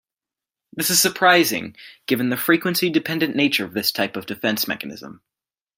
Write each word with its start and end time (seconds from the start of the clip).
This 0.73 0.89
is 0.89 0.99
surprising 0.99 1.75
given 2.07 2.29
the 2.31 2.35
frequency-dependent 2.35 3.35
nature 3.35 3.65
of 3.65 3.73
this 3.75 3.91
type 3.91 4.15
of 4.15 4.25
defense 4.25 4.67
mechanism. 4.67 5.21